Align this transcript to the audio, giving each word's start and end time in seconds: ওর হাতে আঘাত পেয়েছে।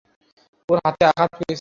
ওর 0.69 0.77
হাতে 0.85 1.03
আঘাত 1.05 1.29
পেয়েছে। 1.31 1.49